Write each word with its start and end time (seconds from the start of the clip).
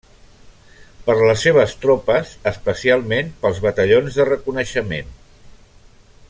Per 1.09 1.15
les 1.19 1.43
seves 1.47 1.75
tropes, 1.83 2.31
especialment 2.53 3.29
pels 3.45 3.61
batallons 3.67 4.19
de 4.23 4.27
reconeixement. 4.31 5.15